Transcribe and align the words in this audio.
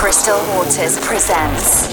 Crystal 0.00 0.38
Waters 0.56 0.98
presents 1.00 1.92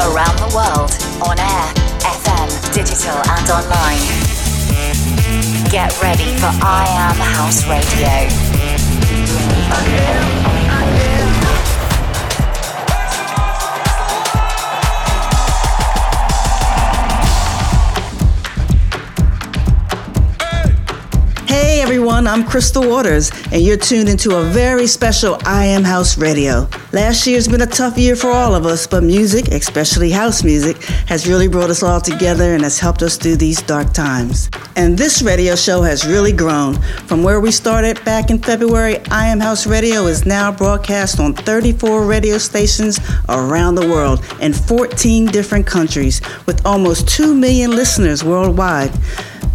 Around 0.00 0.38
the 0.38 0.48
World 0.56 0.90
on 1.20 1.38
air, 1.38 1.74
FM, 2.00 2.48
digital, 2.72 3.20
and 3.28 3.50
online. 3.50 4.00
Get 5.70 6.00
ready 6.00 6.34
for 6.38 6.48
I 6.64 6.86
Am 6.88 7.16
House 7.16 7.68
Radio. 7.68 8.24
Everyone, 22.26 22.40
I'm 22.40 22.48
Crystal 22.48 22.88
Waters, 22.88 23.30
and 23.52 23.60
you're 23.60 23.76
tuned 23.76 24.08
into 24.08 24.36
a 24.36 24.44
very 24.44 24.86
special 24.86 25.36
I 25.44 25.66
Am 25.66 25.84
House 25.84 26.16
Radio. 26.16 26.68
Last 26.92 27.26
year's 27.26 27.48
been 27.48 27.60
a 27.60 27.66
tough 27.66 27.98
year 27.98 28.16
for 28.16 28.30
all 28.30 28.54
of 28.54 28.64
us, 28.64 28.86
but 28.86 29.02
music, 29.02 29.48
especially 29.48 30.10
house 30.10 30.42
music, 30.42 30.82
has 31.06 31.26
really 31.26 31.48
brought 31.48 31.70
us 31.70 31.82
all 31.82 32.00
together 32.00 32.54
and 32.54 32.62
has 32.62 32.78
helped 32.78 33.02
us 33.02 33.16
through 33.16 33.36
these 33.36 33.60
dark 33.62 33.92
times. 33.92 34.48
And 34.76 34.96
this 34.96 35.22
radio 35.22 35.54
show 35.54 35.82
has 35.82 36.06
really 36.06 36.32
grown. 36.32 36.80
From 37.06 37.22
where 37.22 37.40
we 37.40 37.50
started 37.50 38.02
back 38.04 38.30
in 38.30 38.38
February, 38.38 38.98
I 39.10 39.26
Am 39.26 39.40
House 39.40 39.66
Radio 39.66 40.06
is 40.06 40.24
now 40.24 40.50
broadcast 40.50 41.20
on 41.20 41.34
34 41.34 42.06
radio 42.06 42.38
stations 42.38 43.00
around 43.28 43.74
the 43.74 43.88
world 43.88 44.24
in 44.40 44.52
14 44.52 45.26
different 45.26 45.66
countries 45.66 46.22
with 46.46 46.64
almost 46.64 47.06
2 47.08 47.34
million 47.34 47.72
listeners 47.72 48.24
worldwide. 48.24 48.92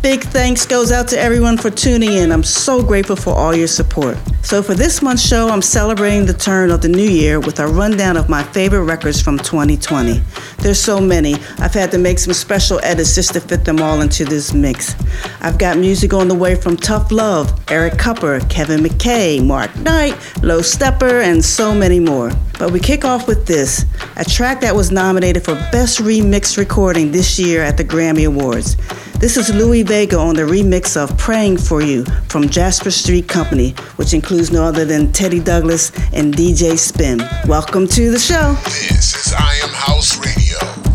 Big 0.01 0.23
thanks 0.23 0.65
goes 0.65 0.93
out 0.93 1.09
to 1.09 1.19
everyone 1.19 1.57
for 1.57 1.69
tuning 1.69 2.13
in. 2.13 2.31
I'm 2.31 2.43
so 2.43 2.81
grateful 2.81 3.17
for 3.17 3.31
all 3.35 3.53
your 3.53 3.67
support. 3.67 4.17
So, 4.49 4.63
for 4.63 4.73
this 4.73 5.03
month's 5.03 5.23
show, 5.23 5.49
I'm 5.49 5.61
celebrating 5.61 6.25
the 6.25 6.33
turn 6.33 6.71
of 6.71 6.81
the 6.81 6.89
new 6.89 7.07
year 7.07 7.39
with 7.39 7.59
a 7.59 7.67
rundown 7.67 8.17
of 8.17 8.29
my 8.29 8.41
favorite 8.41 8.85
records 8.85 9.21
from 9.21 9.37
2020. 9.37 10.23
There's 10.57 10.81
so 10.81 10.99
many, 10.99 11.35
I've 11.59 11.75
had 11.75 11.91
to 11.91 11.99
make 11.99 12.17
some 12.17 12.33
special 12.33 12.79
edits 12.81 13.13
just 13.13 13.33
to 13.33 13.41
fit 13.41 13.63
them 13.63 13.79
all 13.79 14.01
into 14.01 14.25
this 14.25 14.51
mix. 14.51 14.95
I've 15.41 15.59
got 15.59 15.77
music 15.77 16.15
on 16.15 16.27
the 16.27 16.33
way 16.33 16.55
from 16.55 16.77
Tough 16.77 17.11
Love, 17.11 17.61
Eric 17.69 17.99
Kupper, 17.99 18.39
Kevin 18.49 18.79
McKay, 18.79 19.45
Mark 19.45 19.75
Knight, 19.75 20.13
Lowsteppa, 20.41 21.21
and 21.21 21.45
so 21.45 21.75
many 21.75 21.99
more. 21.99 22.31
But 22.57 22.71
we 22.71 22.79
kick 22.79 23.05
off 23.05 23.27
with 23.27 23.45
this 23.45 23.85
a 24.15 24.25
track 24.25 24.61
that 24.61 24.75
was 24.75 24.89
nominated 24.89 25.45
for 25.45 25.53
Best 25.71 25.99
Remix 25.99 26.57
Recording 26.57 27.11
this 27.11 27.37
year 27.37 27.61
at 27.61 27.77
the 27.77 27.83
Grammy 27.85 28.25
Awards. 28.25 28.77
This 29.19 29.35
is 29.35 29.53
Louie 29.53 29.83
Vega 29.83 30.17
on 30.17 30.35
the 30.35 30.43
remix 30.43 30.95
of 30.95 31.17
Praying 31.17 31.57
for 31.57 31.81
You 31.81 32.05
from 32.29 32.47
Jasper 32.47 32.89
Street 32.89 33.27
Company, 33.27 33.71
which 33.97 34.13
includes 34.13 34.38
no 34.47 34.63
other 34.63 34.85
than 34.85 35.11
Teddy 35.11 35.41
Douglas 35.41 35.91
and 36.13 36.33
DJ 36.33 36.77
Spen. 36.77 37.17
Welcome 37.45 37.87
to 37.89 38.09
the 38.09 38.17
show. 38.17 38.53
This 38.63 39.13
is 39.13 39.33
I 39.33 39.55
Am 39.55 39.69
House 39.69 40.17
Radio. 40.25 40.88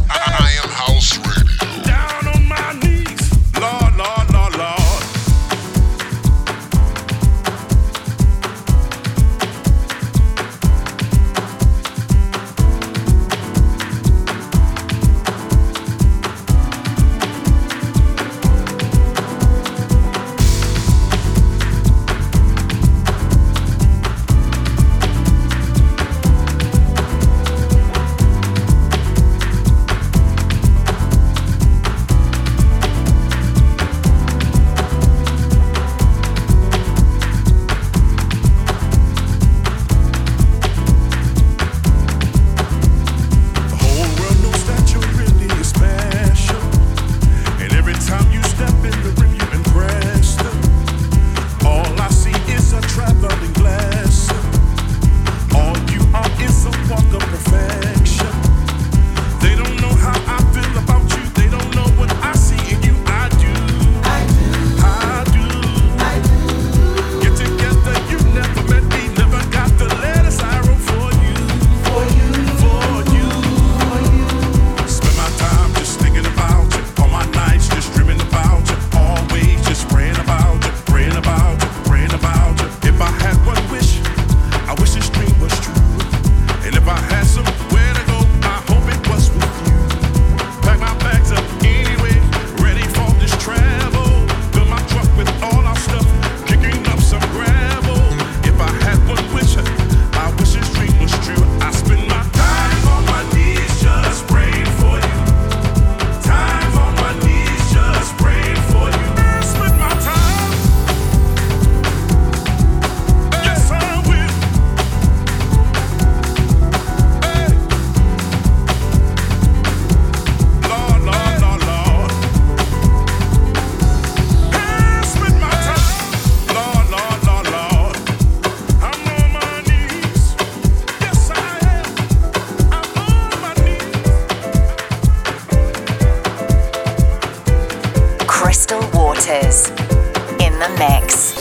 In 139.26 140.58
the 140.58 140.68
mix. 140.78 141.33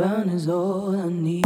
Burn 0.00 0.30
is 0.30 0.48
all 0.48 0.96
I 0.98 1.10
need. 1.10 1.44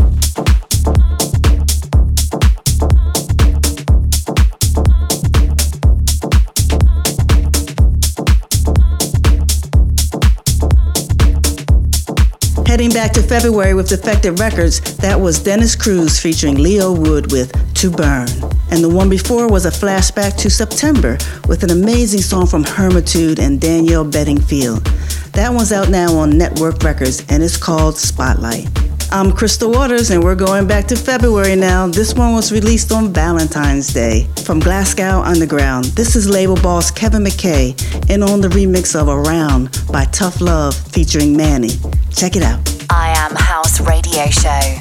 Heading 12.64 12.90
back 12.90 13.12
to 13.14 13.23
February 13.23 13.75
with 13.75 13.88
Defected 13.88 14.38
Records, 14.38 14.80
that 14.99 15.18
was 15.20 15.42
Dennis 15.42 15.75
Cruz 15.75 16.20
featuring 16.20 16.54
Leo 16.54 16.92
Wood 16.92 17.32
with 17.32 17.50
To 17.75 17.90
Burn. 17.90 18.28
And 18.70 18.84
the 18.84 18.88
one 18.88 19.11
before 19.11 19.49
was 19.49 19.66
a 19.66 19.70
flashback 19.70 20.37
to 20.37 20.49
September 20.49 21.18
with 21.49 21.64
an 21.64 21.70
amazing 21.70 22.20
song 22.20 22.46
from 22.46 22.62
Hermitude 22.62 23.40
and 23.40 23.61
Danielle 23.61 24.04
Bedingfield. 24.04 24.94
That 25.35 25.53
one's 25.53 25.73
out 25.73 25.91
now 25.91 26.17
on 26.17 26.38
Network 26.38 26.85
Records 26.85 27.25
and 27.29 27.43
it's 27.43 27.57
called 27.57 27.99
Spotlight. 27.99 28.69
I'm 29.11 29.33
Crystal 29.33 29.69
Waters 29.69 30.11
and 30.11 30.23
we're 30.23 30.37
going 30.37 30.69
back 30.69 30.87
to 30.87 30.97
February 30.97 31.57
now. 31.57 31.88
This 31.88 32.14
one 32.14 32.35
was 32.35 32.53
released 32.53 32.93
on 32.93 33.12
Valentine's 33.12 33.93
Day 33.93 34.29
from 34.45 34.61
Glasgow 34.61 35.23
Underground. 35.23 35.87
This 35.87 36.14
is 36.14 36.29
label 36.29 36.55
boss 36.55 36.93
Kevin 36.93 37.25
McKay 37.25 37.75
and 38.09 38.23
on 38.23 38.41
the 38.41 38.49
remix 38.49 38.95
of 38.95 39.09
Around 39.09 39.76
by 39.93 40.05
Tough 40.05 40.41
Love 40.41 40.76
featuring 40.76 41.37
Manny. 41.37 41.71
Check 42.14 42.37
it 42.37 42.45
out. 42.45 42.61
I 42.91 43.12
Am 43.17 43.35
House 43.35 43.81
Radio 43.81 44.26
Show 44.26 44.79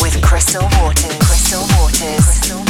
with 0.00 0.22
Crystal 0.22 0.62
Waters. 0.78 1.18
Crystal 1.18 1.62
Waters. 1.80 2.24
Crystal 2.24 2.63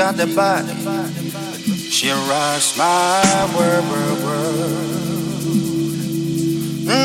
got 0.00 0.16
the 0.16 0.26
body. 0.34 0.72
She 1.90 2.10
rocks 2.10 2.78
my 2.78 3.20
world, 3.54 3.84
world, 3.90 4.24
world. 4.24 4.70
Mm-hmm. 6.88 7.02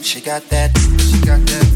She 0.00 0.20
got 0.20 0.42
that. 0.48 0.76
She 0.98 1.20
got 1.24 1.46
that. 1.46 1.67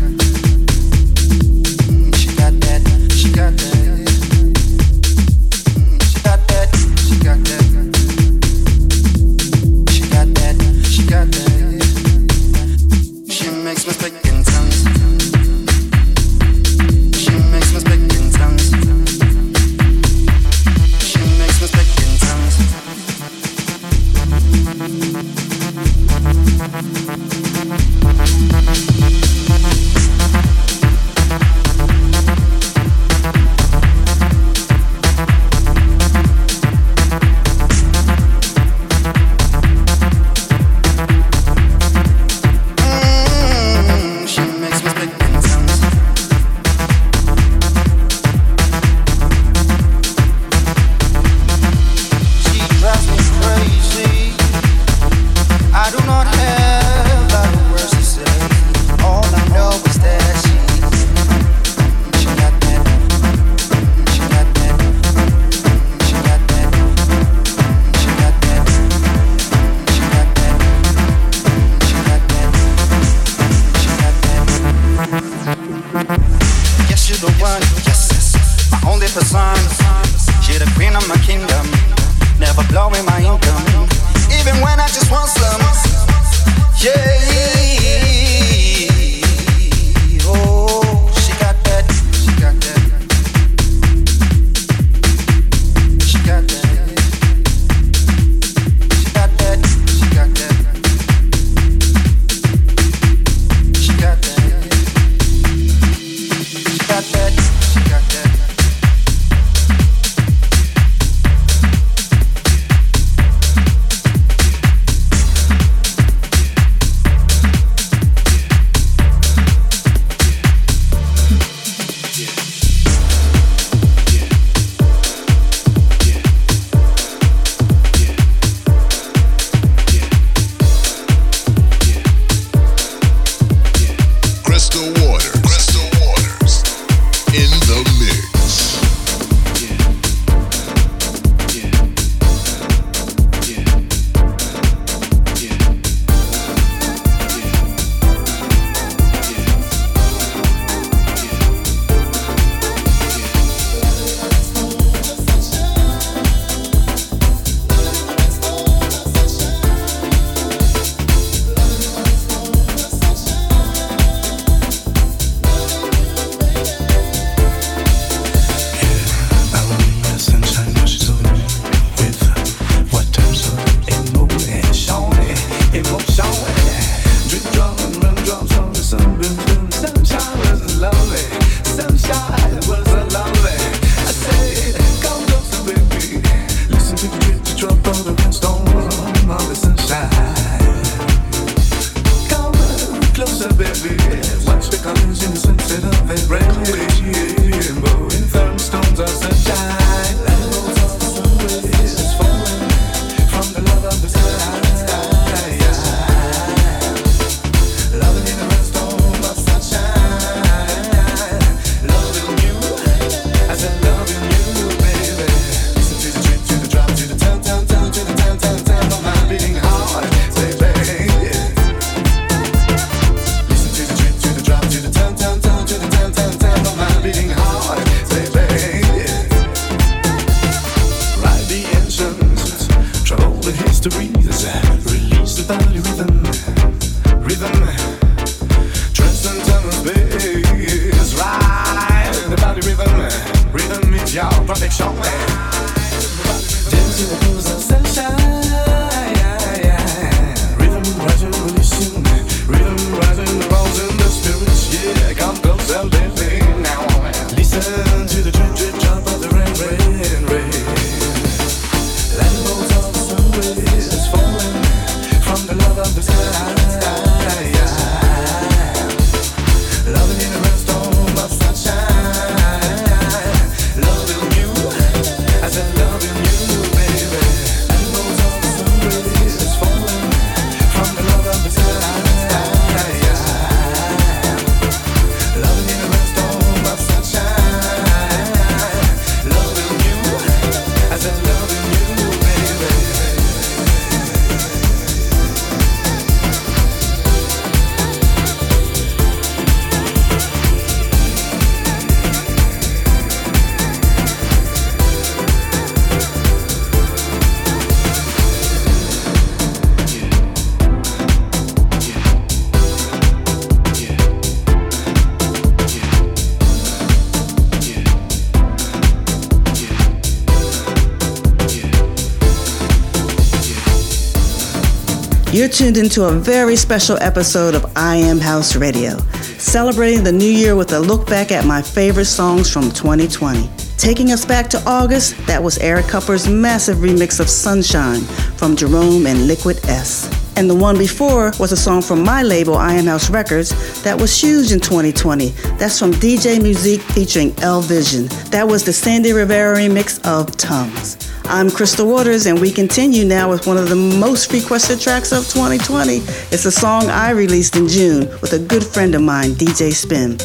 You're 325.43 325.51
tuned 325.51 325.77
into 325.77 326.05
a 326.05 326.13
very 326.13 326.55
special 326.55 326.97
episode 327.01 327.57
of 327.57 327.67
I 327.75 327.97
Am 327.97 328.21
House 328.21 328.55
Radio, 328.55 328.97
celebrating 329.39 330.05
the 330.05 330.13
new 330.13 330.31
year 330.31 330.55
with 330.55 330.73
a 330.73 330.79
look 330.79 331.09
back 331.09 331.33
at 331.33 331.45
my 331.45 331.61
favorite 331.61 332.05
songs 332.05 332.49
from 332.49 332.71
2020. 332.71 333.51
Taking 333.77 334.13
us 334.13 334.25
back 334.25 334.49
to 334.51 334.63
August, 334.65 335.17
that 335.27 335.43
was 335.43 335.59
Eric 335.59 335.87
Kupper's 335.87 336.29
massive 336.29 336.77
remix 336.77 337.19
of 337.19 337.29
Sunshine 337.29 338.03
from 338.37 338.55
Jerome 338.55 339.05
and 339.05 339.27
Liquid 339.27 339.57
S. 339.67 340.09
And 340.37 340.49
the 340.49 340.55
one 340.55 340.79
before 340.79 341.33
was 341.41 341.51
a 341.51 341.57
song 341.57 341.83
from 341.83 342.05
my 342.05 342.23
label, 342.23 342.55
I 342.55 342.75
Am 342.75 342.87
House 342.87 343.11
Records, 343.11 343.83
that 343.83 344.01
was 344.01 344.17
huge 344.17 344.53
in 344.53 344.61
2020. 344.61 345.31
That's 345.59 345.77
from 345.77 345.91
DJ 345.91 346.41
Musique 346.41 346.83
featuring 346.83 347.35
L 347.41 347.63
Vision. 347.63 348.07
That 348.31 348.47
was 348.47 348.65
the 348.65 348.73
Sandy 348.73 349.13
Rivera 349.13 349.57
remix 349.57 349.99
of 350.07 350.37
Tongues. 350.37 351.12
I'm 351.33 351.51
Crystal 351.51 351.89
Waters, 351.89 352.27
and 352.27 352.39
we 352.39 352.51
continue 352.51 353.07
now 353.07 353.31
with 353.31 353.47
one 353.47 353.57
of 353.57 353.71
the 353.71 353.75
most 353.75 354.31
requested 354.35 354.79
tracks 354.79 355.13
of 355.13 355.27
2020. 355.29 355.97
It's 356.31 356.45
a 356.45 356.53
song 356.53 356.91
I 356.91 357.13
released 357.13 357.57
in 357.57 357.69
June 357.69 358.01
with 358.21 358.35
a 358.35 358.39
good 358.39 358.63
friend 358.63 358.95
of 358.95 359.01
mine, 359.01 359.31
DJ 359.31 359.73
Spen. 359.73 360.19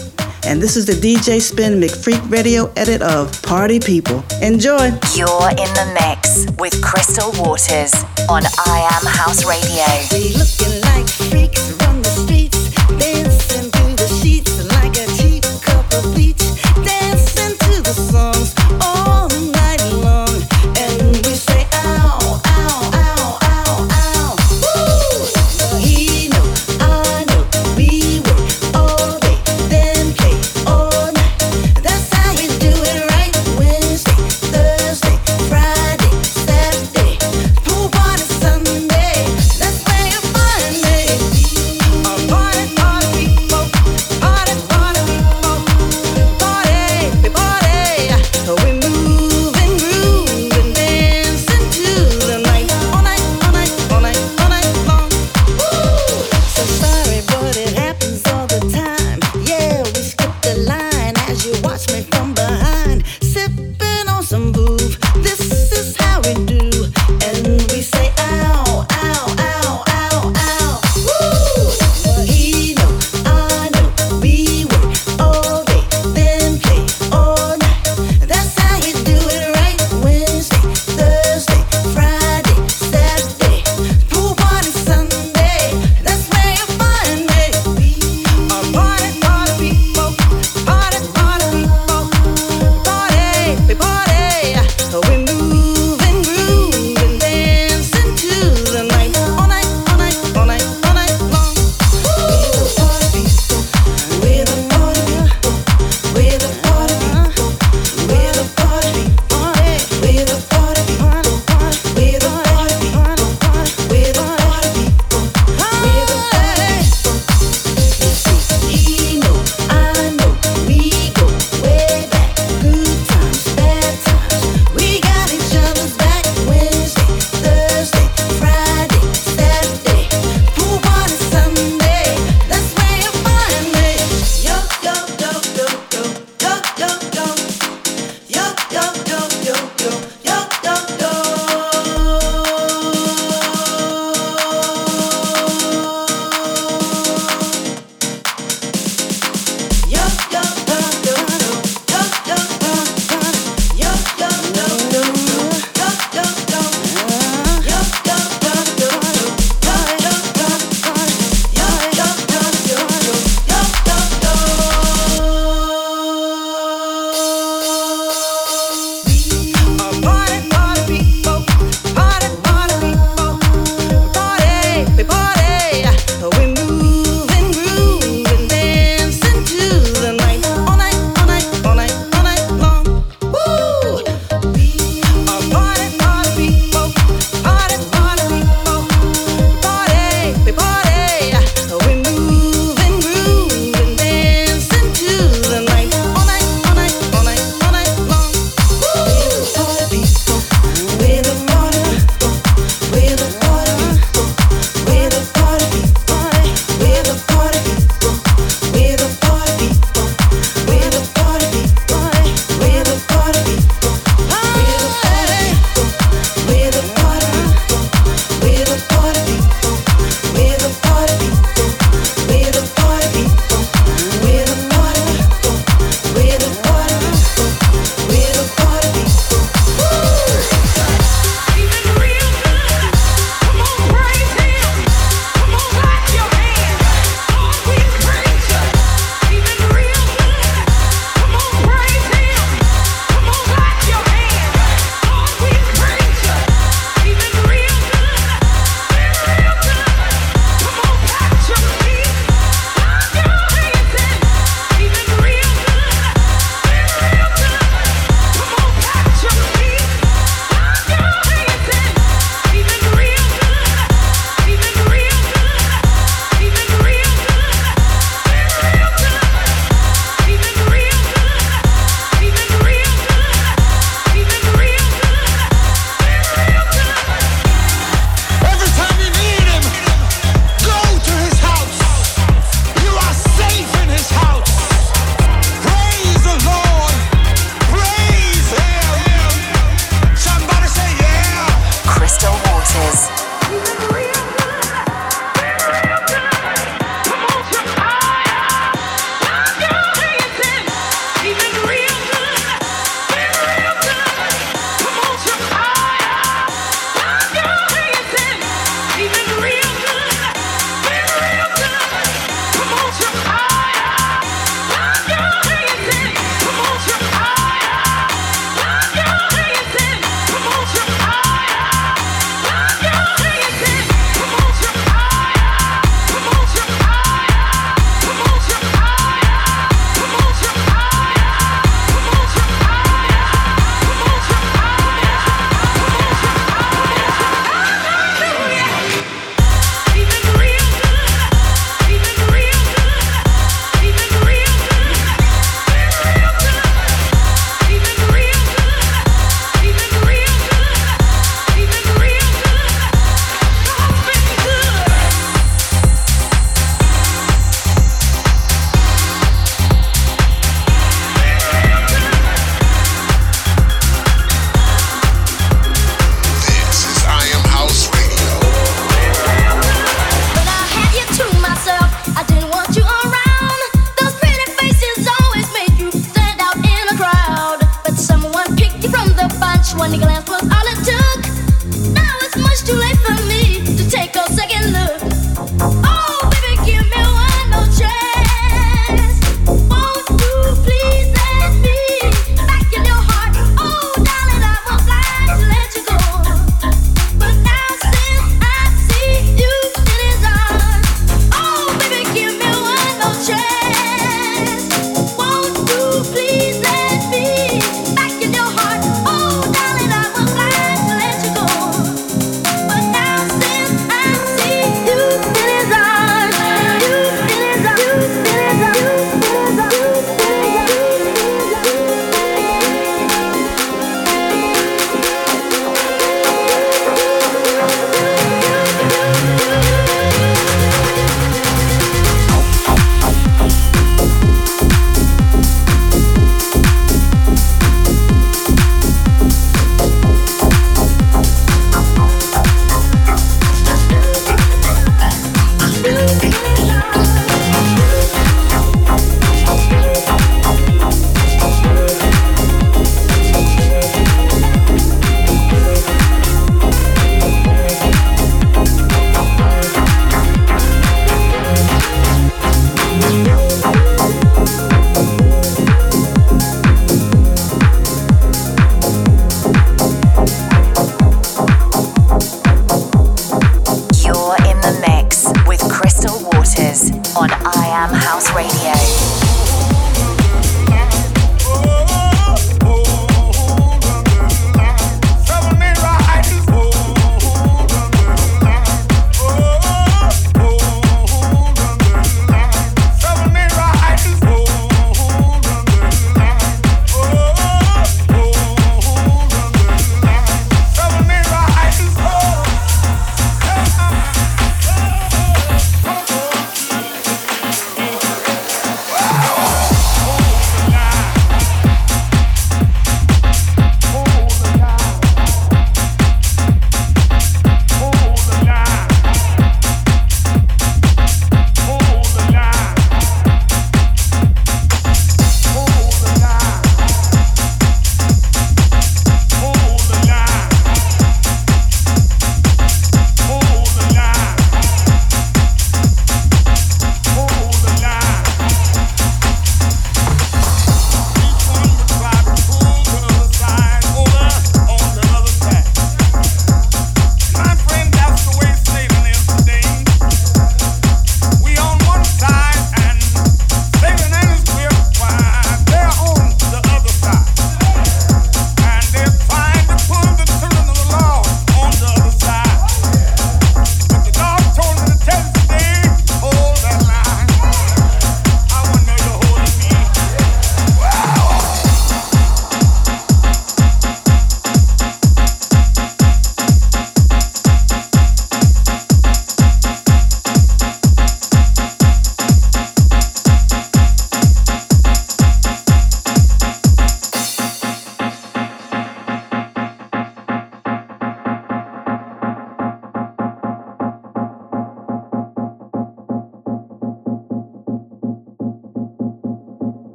And 0.46 0.62
this 0.62 0.76
is 0.76 0.86
the 0.86 0.92
DJ 0.92 1.40
Spen 1.40 1.80
McFreak 1.80 2.30
radio 2.30 2.70
edit 2.76 3.02
of 3.02 3.42
Party 3.42 3.80
People. 3.80 4.22
Enjoy. 4.42 4.88
You're 5.16 5.50
in 5.52 5.72
the 5.80 5.98
mix 5.98 6.46
with 6.60 6.82
Crystal 6.84 7.32
Waters 7.42 7.94
on 8.28 8.44
I 8.66 8.90
Am 8.92 9.06
House 9.06 9.46
Radio. 9.46 9.86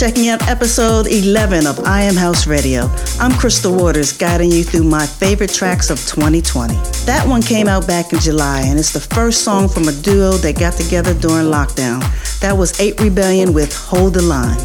Checking 0.00 0.30
out 0.30 0.40
episode 0.48 1.06
11 1.08 1.66
of 1.66 1.78
I 1.80 2.00
Am 2.00 2.14
House 2.14 2.46
Radio. 2.46 2.88
I'm 3.20 3.32
Crystal 3.32 3.76
Waters, 3.76 4.16
guiding 4.16 4.50
you 4.50 4.64
through 4.64 4.84
my 4.84 5.04
favorite 5.04 5.52
tracks 5.52 5.90
of 5.90 5.98
2020. 5.98 6.72
That 7.04 7.22
one 7.28 7.42
came 7.42 7.68
out 7.68 7.86
back 7.86 8.14
in 8.14 8.18
July, 8.18 8.62
and 8.62 8.78
it's 8.78 8.94
the 8.94 9.00
first 9.00 9.44
song 9.44 9.68
from 9.68 9.88
a 9.88 9.92
duo 9.92 10.38
that 10.38 10.58
got 10.58 10.72
together 10.72 11.12
during 11.12 11.48
lockdown. 11.48 12.00
That 12.40 12.56
was 12.56 12.80
8 12.80 12.98
Rebellion 12.98 13.52
with 13.52 13.76
Hold 13.76 14.14
the 14.14 14.22
Line. 14.22 14.56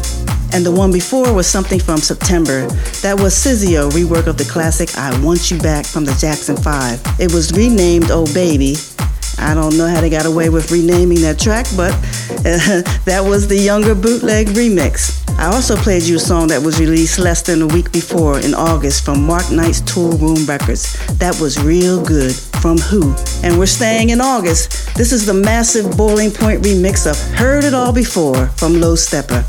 And 0.54 0.64
the 0.64 0.72
one 0.72 0.90
before 0.90 1.30
was 1.34 1.46
something 1.46 1.80
from 1.80 1.98
September. 1.98 2.66
That 3.02 3.20
was 3.20 3.34
Sizio 3.34 3.90
rework 3.90 4.28
of 4.28 4.38
the 4.38 4.48
classic 4.50 4.96
I 4.96 5.22
Want 5.22 5.50
You 5.50 5.58
Back 5.58 5.84
from 5.84 6.06
the 6.06 6.14
Jackson 6.14 6.56
5. 6.56 7.20
It 7.20 7.30
was 7.34 7.52
renamed 7.52 8.10
Oh 8.10 8.24
Baby, 8.32 8.76
I 9.38 9.54
don't 9.54 9.76
know 9.76 9.86
how 9.86 10.00
they 10.00 10.10
got 10.10 10.26
away 10.26 10.48
with 10.48 10.70
renaming 10.70 11.20
that 11.20 11.38
track, 11.38 11.66
but 11.76 11.92
uh, 11.92 12.80
that 13.04 13.22
was 13.22 13.48
the 13.48 13.58
younger 13.58 13.94
bootleg 13.94 14.48
remix. 14.48 15.15
I 15.46 15.54
also 15.54 15.76
played 15.76 16.02
you 16.02 16.16
a 16.16 16.18
song 16.18 16.48
that 16.48 16.60
was 16.60 16.80
released 16.80 17.20
less 17.20 17.40
than 17.40 17.62
a 17.62 17.68
week 17.68 17.92
before 17.92 18.40
in 18.40 18.52
August 18.52 19.04
from 19.04 19.24
Mark 19.24 19.48
Knight's 19.48 19.80
Toolroom 19.82 20.44
Records. 20.48 20.98
That 21.18 21.38
was 21.40 21.56
real 21.62 22.04
good 22.04 22.34
from 22.34 22.78
Who. 22.78 23.14
And 23.44 23.56
we're 23.56 23.66
staying 23.66 24.10
in 24.10 24.20
August. 24.20 24.92
This 24.96 25.12
is 25.12 25.24
the 25.24 25.32
massive 25.32 25.96
Boiling 25.96 26.32
Point 26.32 26.64
remix 26.64 27.08
of 27.08 27.16
Heard 27.38 27.62
It 27.62 27.74
All 27.74 27.92
Before 27.92 28.48
from 28.58 28.72
Lowsteppa. 28.72 29.46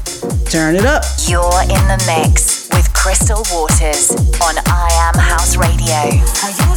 Turn 0.51 0.75
it 0.75 0.86
up. 0.86 1.03
You're 1.27 1.63
in 1.63 1.81
the 1.89 1.97
mix 2.05 2.69
with 2.69 2.93
Crystal 2.93 3.43
Waters 3.51 4.12
on 4.39 4.55
I 4.67 5.12
Am 5.15 5.19
House 5.19 5.57
Radio. 5.57 6.77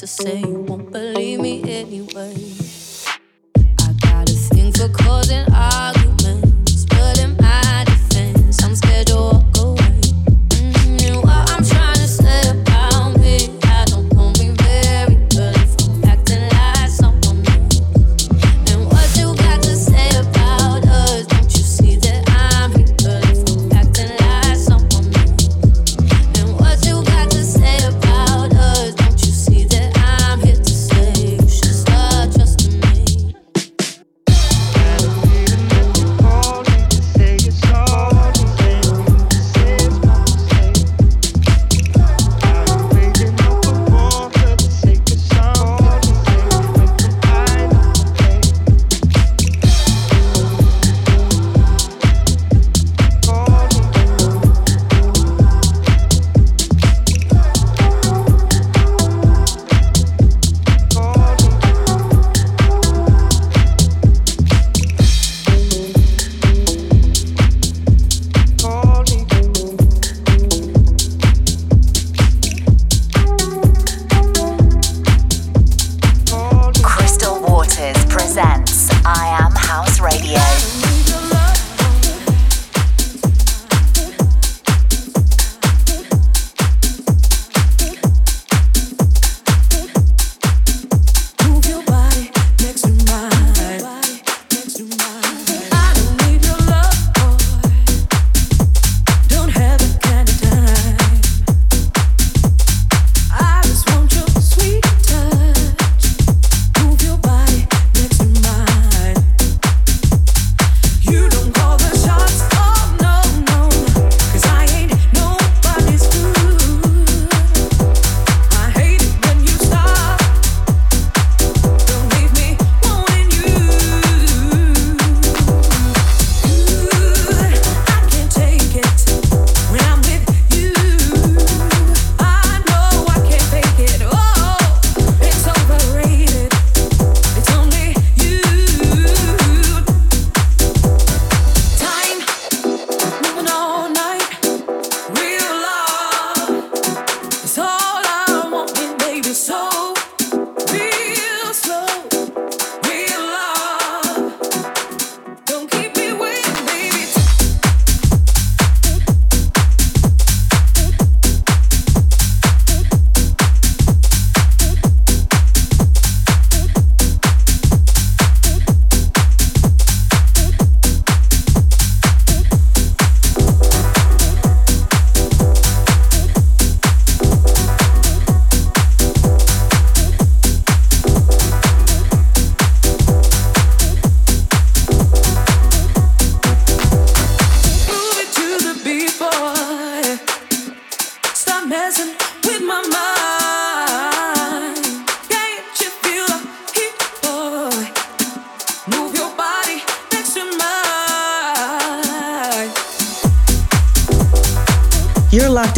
To 0.00 0.06
say. 0.06 0.59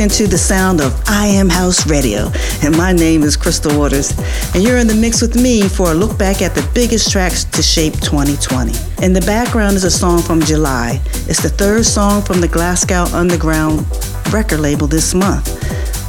Into 0.03 0.27
the 0.27 0.37
sound 0.37 0.81
of 0.81 1.01
I 1.07 1.27
Am 1.29 1.49
House 1.49 1.87
Radio, 1.87 2.33
and 2.65 2.77
my 2.77 2.93
name 2.93 3.23
is 3.23 3.37
Crystal 3.37 3.79
Waters. 3.79 4.11
And 4.53 4.65
you're 4.65 4.79
in 4.79 4.89
the 4.89 4.97
mix 4.97 5.23
with 5.23 5.37
me 5.37 5.69
for 5.69 5.93
a 5.93 5.95
look 5.95 6.19
back 6.19 6.43
at 6.43 6.57
the 6.57 6.69
biggest 6.75 7.13
tracks 7.13 7.45
to 7.45 7.63
shape 7.63 7.93
2020. 8.01 8.73
In 9.05 9.13
the 9.13 9.21
background 9.21 9.77
is 9.77 9.85
a 9.85 9.93
song 9.93 10.21
from 10.21 10.41
July. 10.41 11.01
It's 11.29 11.41
the 11.41 11.49
third 11.49 11.85
song 11.87 12.21
from 12.21 12.41
the 12.41 12.49
Glasgow 12.49 13.05
Underground 13.15 13.87
record 14.33 14.59
label 14.59 14.89
this 14.89 15.15
month. 15.15 15.47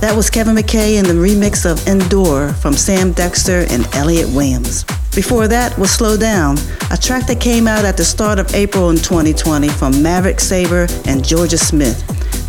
That 0.01 0.15
was 0.15 0.27
Kevin 0.31 0.55
McKay 0.55 0.97
in 0.97 1.05
the 1.05 1.13
remix 1.13 1.63
of 1.63 1.87
Endure 1.87 2.51
from 2.53 2.73
Sam 2.73 3.11
Dexter 3.11 3.67
and 3.69 3.87
Elliot 3.93 4.27
Williams. 4.29 4.85
Before 5.13 5.47
that 5.47 5.77
was 5.77 5.91
Slow 5.91 6.17
Down, 6.17 6.57
a 6.89 6.97
track 6.97 7.27
that 7.27 7.39
came 7.39 7.67
out 7.67 7.85
at 7.85 7.97
the 7.97 8.03
start 8.03 8.39
of 8.39 8.55
April 8.55 8.89
in 8.89 8.97
2020 8.97 9.69
from 9.69 10.01
Maverick 10.01 10.39
Sabre 10.39 10.87
and 11.05 11.21
Jorja 11.21 11.59
Smith. 11.59 12.03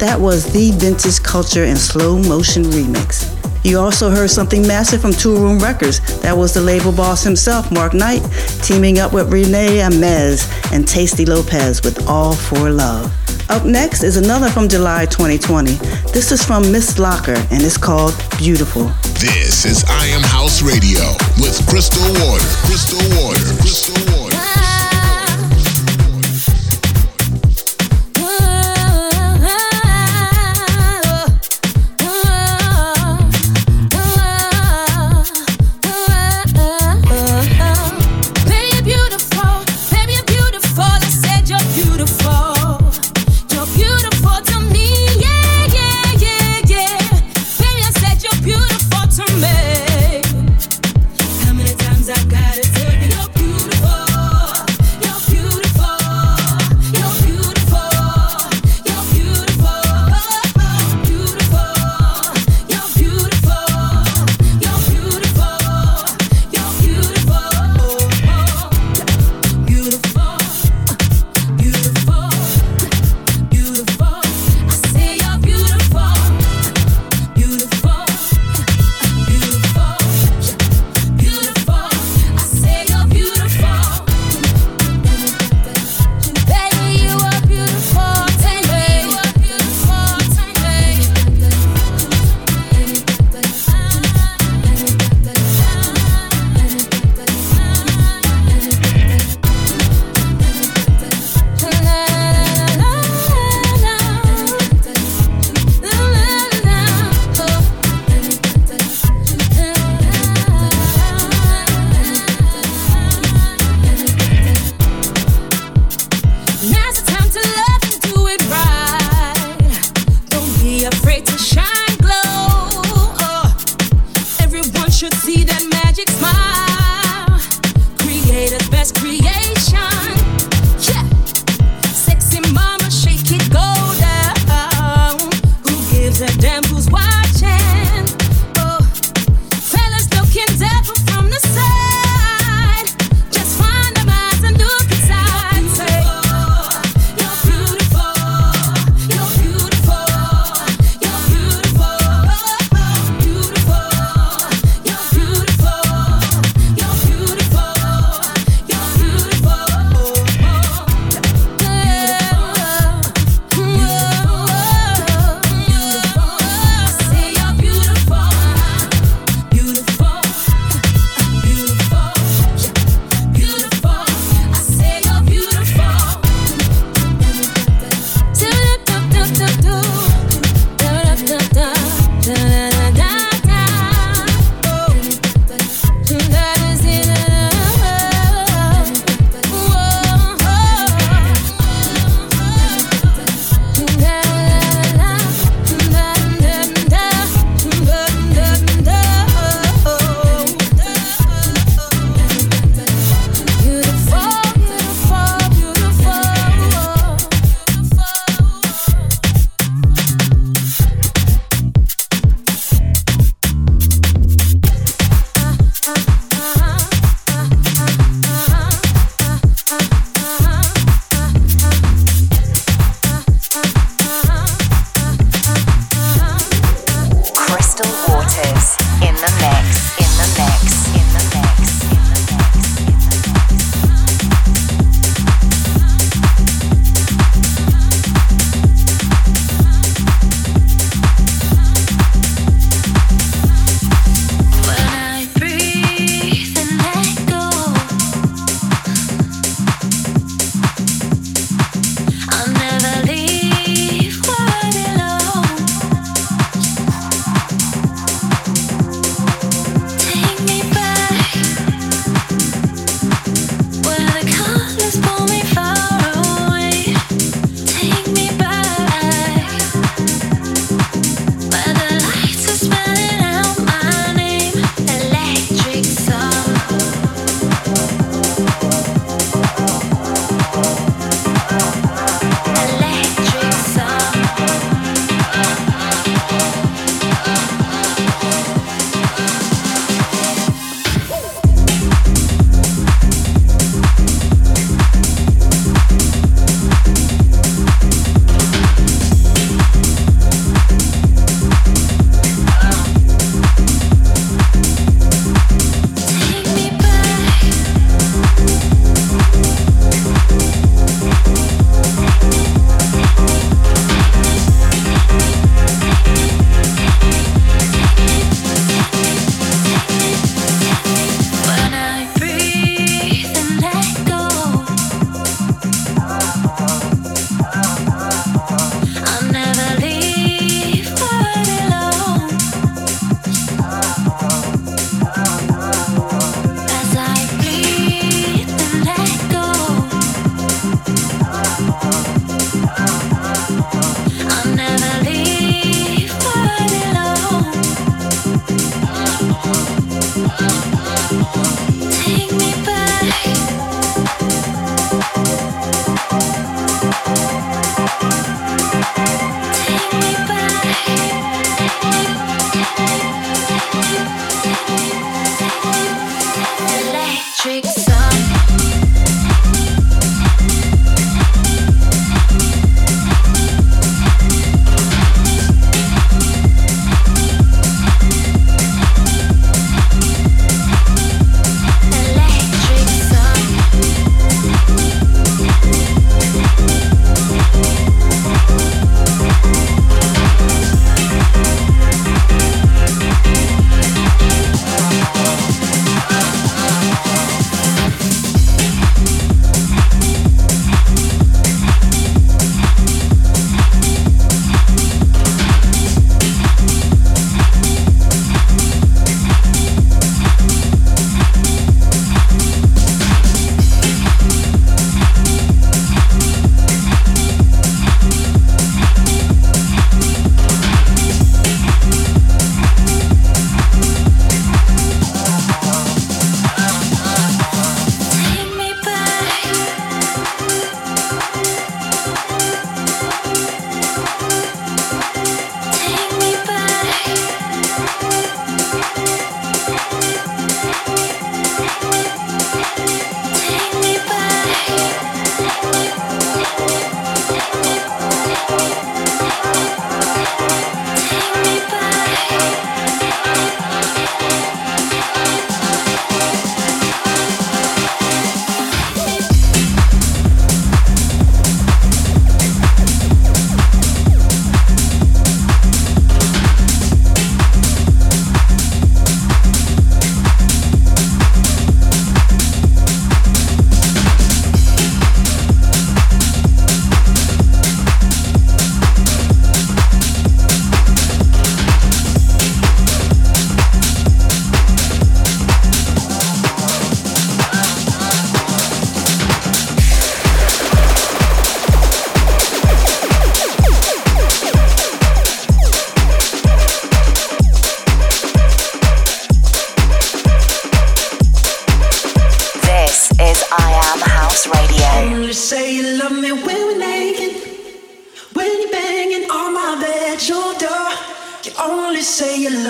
That 0.04 0.20
was 0.20 0.44
the 0.52 0.70
Vintage 0.72 1.22
Culture 1.22 1.64
and 1.64 1.78
Slow 1.78 2.18
Motion 2.18 2.64
remix. 2.64 3.24
You 3.64 3.78
also 3.78 4.10
heard 4.10 4.28
something 4.28 4.60
massive 4.66 5.00
from 5.00 5.12
Two 5.12 5.30
Toolroom 5.30 5.62
Records. 5.62 5.98
That 6.20 6.36
was 6.36 6.52
the 6.52 6.60
label 6.60 6.92
boss 6.92 7.24
himself, 7.24 7.72
Mark 7.72 7.94
Knight, 7.94 8.20
teaming 8.62 8.98
up 8.98 9.14
with 9.14 9.32
Rene 9.32 9.78
Amesz 9.78 10.44
and 10.74 10.86
Tasty 10.86 11.24
Lopez 11.24 11.82
with 11.82 12.06
All 12.06 12.34
for 12.34 12.68
Love. 12.68 13.10
Up 13.48 13.64
next 13.64 14.02
is 14.02 14.18
another 14.18 14.50
from 14.50 14.68
July 14.68 15.06
2020. 15.06 15.72
This 16.12 16.32
is 16.32 16.44
from 16.44 16.70
Miss 16.70 16.98
Locker 16.98 17.36
and 17.50 17.62
it's 17.62 17.78
called 17.78 18.14
Beautiful. 18.36 18.84
This 19.18 19.64
is 19.64 19.84
I 19.88 20.04
Am 20.08 20.22
House 20.22 20.60
Radio 20.60 21.00
with 21.40 21.66
Crystal 21.66 22.04
Water. 22.20 22.44
Crystal 22.68 23.00
Water. 23.24 23.53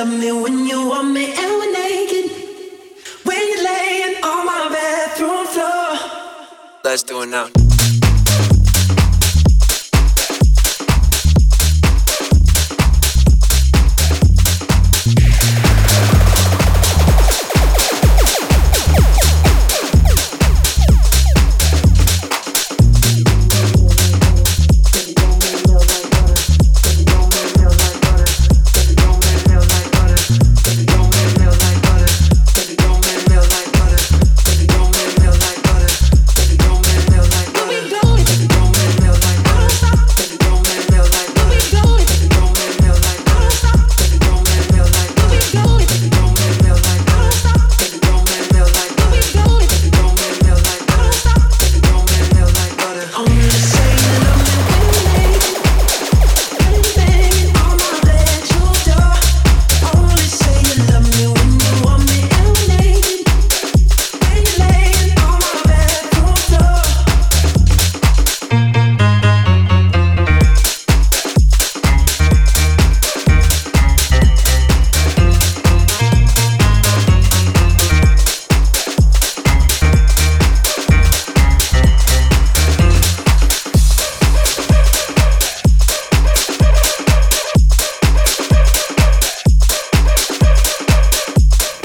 love 0.04 0.20
me 0.20 0.32
when 0.32 0.66
you 0.66 0.88
want 0.88 1.12
me 1.12 1.26
and 1.26 1.50
we're 1.58 1.72
naked. 1.72 2.30
When 3.24 3.38
you're 3.48 3.64
laying 3.64 4.22
on 4.22 4.46
my 4.46 4.68
bathroom 4.70 5.46
floor. 5.46 6.80
Let's 6.84 7.02
do 7.02 7.22
it 7.22 7.28
now. 7.28 7.63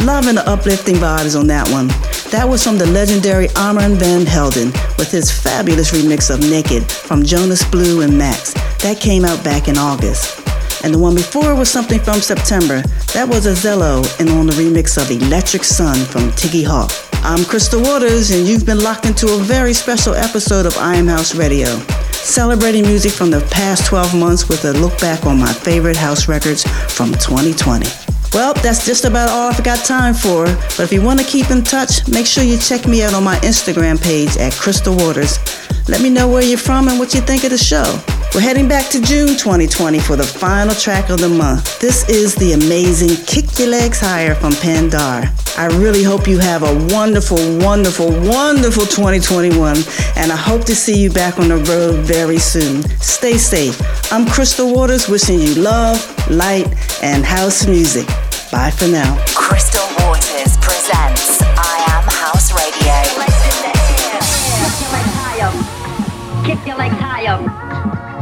Uplifting 0.09 0.95
vibes 0.95 1.39
on 1.39 1.45
that 1.47 1.69
one. 1.69 1.87
That 2.31 2.47
was 2.49 2.63
from 2.63 2.77
the 2.77 2.87
legendary 2.87 3.47
Armand 3.55 3.97
Van 3.97 4.25
Helden 4.25 4.71
with 4.97 5.11
his 5.11 5.31
fabulous 5.31 5.91
remix 5.91 6.33
of 6.33 6.39
Naked 6.41 6.91
from 6.91 7.23
Jonas 7.23 7.63
Blue 7.69 8.01
and 8.01 8.17
Max. 8.17 8.53
That 8.81 8.99
came 8.99 9.23
out 9.23 9.43
back 9.43 9.67
in 9.67 9.77
August. 9.77 10.41
And 10.83 10.93
the 10.93 10.97
one 10.97 11.13
before 11.13 11.53
was 11.53 11.69
something 11.69 11.99
from 11.99 12.21
September. 12.21 12.81
That 13.13 13.27
was 13.29 13.45
Azello 13.45 14.01
and 14.19 14.29
on 14.29 14.47
the 14.47 14.53
remix 14.53 14.97
of 14.97 15.11
Electric 15.11 15.63
Sun 15.63 15.97
from 16.05 16.31
Tiggy 16.31 16.63
Hawk. 16.63 16.91
I'm 17.21 17.45
Crystal 17.45 17.81
Waters, 17.81 18.31
and 18.31 18.47
you've 18.47 18.65
been 18.65 18.81
locked 18.81 19.05
into 19.05 19.27
a 19.33 19.37
very 19.37 19.73
special 19.73 20.15
episode 20.15 20.65
of 20.65 20.75
I 20.77 20.95
Am 20.95 21.07
House 21.07 21.35
Radio, 21.35 21.67
celebrating 22.13 22.83
music 22.83 23.11
from 23.11 23.29
the 23.29 23.41
past 23.51 23.85
12 23.85 24.15
months 24.15 24.49
with 24.49 24.65
a 24.65 24.73
look 24.73 24.97
back 24.99 25.25
on 25.25 25.39
my 25.39 25.53
favorite 25.53 25.97
house 25.97 26.27
records 26.27 26.63
from 26.87 27.11
2020. 27.11 28.08
Well, 28.33 28.53
that's 28.53 28.85
just 28.85 29.05
about 29.05 29.29
all 29.29 29.49
I've 29.49 29.63
got 29.63 29.83
time 29.83 30.13
for. 30.13 30.45
But 30.45 30.81
if 30.81 30.93
you 30.93 31.01
want 31.01 31.19
to 31.19 31.25
keep 31.25 31.49
in 31.49 31.63
touch, 31.63 32.07
make 32.07 32.25
sure 32.25 32.43
you 32.43 32.57
check 32.57 32.87
me 32.87 33.03
out 33.03 33.13
on 33.13 33.23
my 33.23 33.37
Instagram 33.37 34.01
page 34.01 34.37
at 34.37 34.53
Crystal 34.53 34.95
Waters. 34.95 35.39
Let 35.87 36.01
me 36.01 36.09
know 36.09 36.27
where 36.27 36.43
you're 36.43 36.57
from 36.57 36.87
and 36.87 36.99
what 36.99 37.15
you 37.15 37.21
think 37.21 37.43
of 37.43 37.49
the 37.49 37.57
show. 37.57 38.18
We're 38.35 38.41
heading 38.41 38.67
back 38.67 38.89
to 38.91 39.01
June 39.01 39.29
2020 39.29 39.99
for 39.99 40.15
the 40.15 40.23
final 40.23 40.75
track 40.75 41.09
of 41.09 41.19
the 41.19 41.27
month. 41.27 41.79
This 41.79 42.07
is 42.07 42.35
the 42.35 42.53
amazing 42.53 43.25
Kick 43.25 43.57
Your 43.57 43.69
Legs 43.69 43.99
Higher 43.99 44.35
from 44.35 44.53
Pandar. 44.53 45.23
I 45.57 45.65
really 45.79 46.03
hope 46.03 46.27
you 46.27 46.37
have 46.37 46.61
a 46.61 46.93
wonderful, 46.93 47.37
wonderful, 47.57 48.11
wonderful 48.29 48.85
2021, 48.85 49.77
and 50.15 50.31
I 50.31 50.35
hope 50.35 50.63
to 50.65 50.75
see 50.75 51.01
you 51.01 51.11
back 51.11 51.39
on 51.39 51.47
the 51.47 51.57
road 51.57 52.05
very 52.05 52.37
soon. 52.37 52.83
Stay 53.01 53.37
safe. 53.37 53.81
I'm 54.13 54.27
Crystal 54.27 54.71
Waters 54.71 55.09
wishing 55.09 55.39
you 55.39 55.55
love, 55.55 55.97
light, 56.29 56.67
and 57.01 57.25
house 57.25 57.65
music. 57.65 58.05
Bye 58.51 58.69
for 58.69 58.87
now. 58.87 59.17
Crystal 59.33 59.87
Waters 60.05 60.55
presents 60.61 61.41
I 61.41 61.83
Am 61.97 62.05
House 62.07 62.53
Radio. 62.53 62.93
Kick 63.25 64.77
your 64.85 64.91
legs 64.93 65.13
higher. 65.17 66.45
Kick 66.45 66.67
your 66.67 66.77
legs 66.77 66.95
higher. 66.95 67.68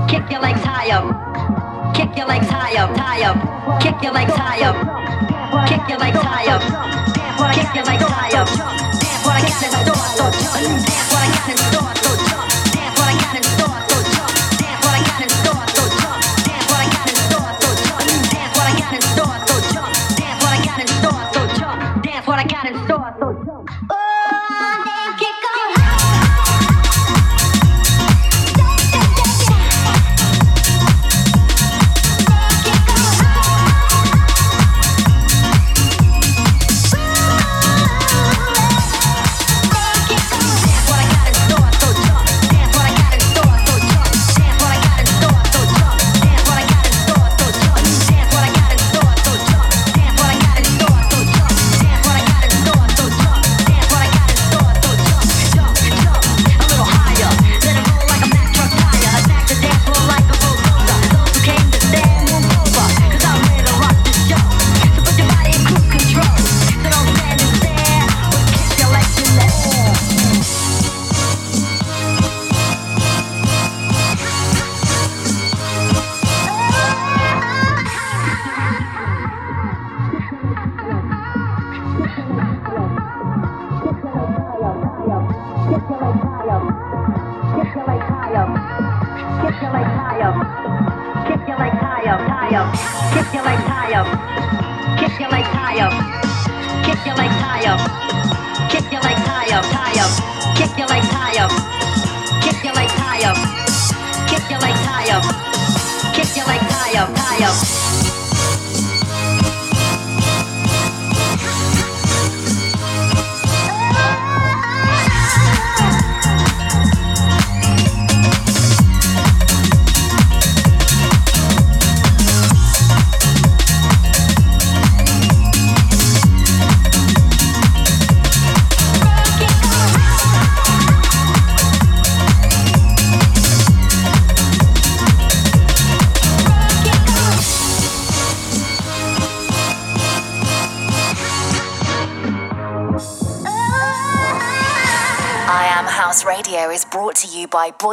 Kick 0.07 0.31
your 0.31 0.39
legs 0.39 0.63
high 0.63 0.89
up. 0.91 1.95
Kick 1.95 2.15
your 2.15 2.27
legs 2.27 2.47
high 2.49 2.77
up, 2.77 2.97
high 2.97 3.23
up. 3.23 3.81
Kick 3.81 4.01
your 4.01 4.13
legs 4.13 4.33
high 4.33 4.63
up. 4.63 5.67
Kick 5.67 5.89
your 5.89 5.99
legs 5.99 6.17
high 6.21 6.45
up. 6.47 6.76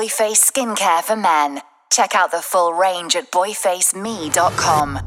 Boyface 0.05 0.45
Skincare 0.45 1.03
for 1.03 1.17
Men. 1.17 1.63
Check 1.91 2.15
out 2.15 2.31
the 2.31 2.43
full 2.43 2.75
range 2.75 3.17
at 3.17 3.33
boyfaceme.com. 3.33 5.04